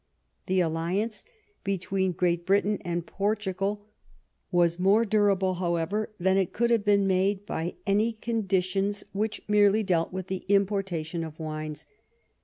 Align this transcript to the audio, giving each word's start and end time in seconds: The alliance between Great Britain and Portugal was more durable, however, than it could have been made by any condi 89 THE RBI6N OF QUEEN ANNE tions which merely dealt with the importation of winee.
The 0.47 0.61
alliance 0.61 1.25
between 1.63 2.13
Great 2.13 2.43
Britain 2.43 2.79
and 2.83 3.05
Portugal 3.05 3.85
was 4.51 4.79
more 4.79 5.05
durable, 5.05 5.53
however, 5.53 6.09
than 6.19 6.37
it 6.37 6.53
could 6.53 6.71
have 6.71 6.83
been 6.83 7.05
made 7.05 7.45
by 7.45 7.75
any 7.85 8.13
condi 8.13 8.13
89 8.13 8.13
THE 8.13 8.13
RBI6N 8.15 8.15
OF 8.15 8.19
QUEEN 8.23 8.35
ANNE 8.57 8.61
tions 8.63 9.03
which 9.13 9.41
merely 9.47 9.83
dealt 9.83 10.11
with 10.11 10.25
the 10.25 10.43
importation 10.49 11.23
of 11.23 11.37
winee. 11.37 11.85